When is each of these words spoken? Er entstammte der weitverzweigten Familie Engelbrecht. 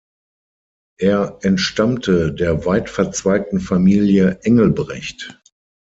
Er 0.99 1.37
entstammte 1.43 2.33
der 2.33 2.65
weitverzweigten 2.65 3.59
Familie 3.59 4.39
Engelbrecht. 4.41 5.39